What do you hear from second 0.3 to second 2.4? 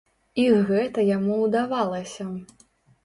І гэта яму ўдавалася.